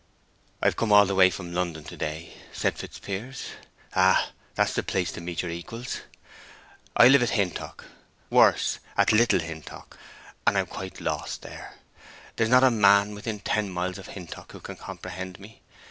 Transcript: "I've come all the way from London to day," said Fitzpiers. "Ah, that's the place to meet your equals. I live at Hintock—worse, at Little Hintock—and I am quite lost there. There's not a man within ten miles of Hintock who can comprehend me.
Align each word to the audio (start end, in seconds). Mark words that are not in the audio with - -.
"I've 0.63 0.75
come 0.75 0.91
all 0.91 1.05
the 1.05 1.13
way 1.13 1.29
from 1.29 1.53
London 1.53 1.83
to 1.83 1.95
day," 1.95 2.33
said 2.51 2.75
Fitzpiers. 2.75 3.49
"Ah, 3.95 4.31
that's 4.55 4.73
the 4.73 4.81
place 4.81 5.11
to 5.11 5.21
meet 5.21 5.43
your 5.43 5.51
equals. 5.51 6.01
I 6.97 7.07
live 7.07 7.21
at 7.21 7.29
Hintock—worse, 7.29 8.79
at 8.97 9.11
Little 9.11 9.41
Hintock—and 9.41 10.57
I 10.57 10.59
am 10.61 10.65
quite 10.65 11.01
lost 11.01 11.43
there. 11.43 11.75
There's 12.35 12.49
not 12.49 12.63
a 12.63 12.71
man 12.71 13.13
within 13.13 13.41
ten 13.41 13.69
miles 13.69 13.99
of 13.99 14.07
Hintock 14.07 14.53
who 14.53 14.59
can 14.59 14.75
comprehend 14.77 15.39
me. 15.39 15.61